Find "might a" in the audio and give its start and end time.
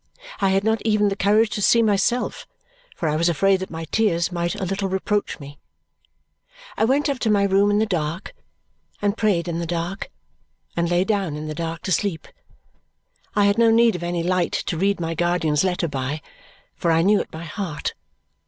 4.31-4.65